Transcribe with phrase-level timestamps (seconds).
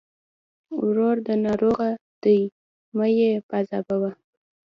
[0.83, 1.89] ورور دې ناروغه
[2.23, 2.39] دی!
[2.95, 4.11] مه يې پاذابوه.